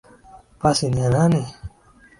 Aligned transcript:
Pasi 0.59 0.89
ni 0.89 1.01
ya 1.01 1.09
nani. 1.09 1.43